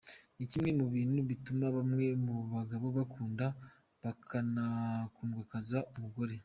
Ni 0.37 0.45
kimwe 0.51 0.69
mu 0.79 0.85
bintu 0.95 1.19
bituma 1.29 1.65
bamwe 1.75 2.05
mu 2.25 2.35
bagabo 2.53 2.87
bakunda 2.97 3.45
bakanakundwakaza 4.03 5.79
umugore. 5.95 6.35